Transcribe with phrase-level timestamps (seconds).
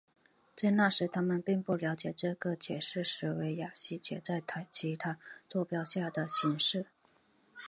[0.55, 6.87] 在那时他们并不了解这个解是史瓦西解在其他座标下的形式。